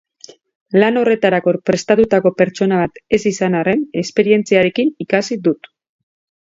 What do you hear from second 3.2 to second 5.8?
izan arren, esperientziarekin ikasi dut.